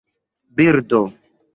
birdo 0.55 1.03